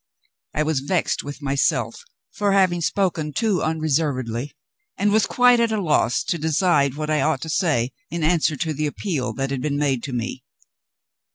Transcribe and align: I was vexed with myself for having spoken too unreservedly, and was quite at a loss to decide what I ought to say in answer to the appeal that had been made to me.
I 0.55 0.63
was 0.63 0.79
vexed 0.79 1.23
with 1.23 1.43
myself 1.43 2.01
for 2.31 2.53
having 2.53 2.81
spoken 2.81 3.33
too 3.33 3.61
unreservedly, 3.61 4.55
and 4.97 5.11
was 5.11 5.27
quite 5.27 5.59
at 5.59 5.71
a 5.71 5.79
loss 5.79 6.23
to 6.23 6.39
decide 6.39 6.95
what 6.95 7.11
I 7.11 7.21
ought 7.21 7.41
to 7.41 7.49
say 7.49 7.91
in 8.09 8.23
answer 8.23 8.55
to 8.55 8.73
the 8.73 8.87
appeal 8.87 9.31
that 9.33 9.51
had 9.51 9.61
been 9.61 9.77
made 9.77 10.01
to 10.05 10.11
me. 10.11 10.43